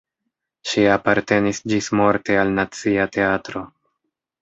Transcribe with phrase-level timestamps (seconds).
[0.69, 3.67] Ŝi apartenis ĝismorte al Nacia Teatro.